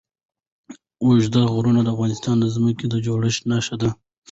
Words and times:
اوږده 1.03 1.41
غرونه 1.53 1.81
د 1.83 1.87
افغانستان 1.95 2.35
د 2.39 2.45
ځمکې 2.55 2.85
د 2.89 2.95
جوړښت 3.05 3.41
نښه 3.51 3.75
ده. 3.81 3.89